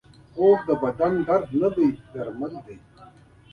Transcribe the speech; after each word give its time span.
خوب 0.33 0.59
د 0.67 0.69
بدن 0.83 1.13
درد 1.27 1.49
ته 1.75 1.85
درمل 2.13 2.53
دی 2.65 2.77